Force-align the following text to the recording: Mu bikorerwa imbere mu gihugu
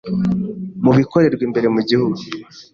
Mu 0.83 0.91
bikorerwa 0.97 1.43
imbere 1.47 1.67
mu 1.75 1.81
gihugu 1.89 2.19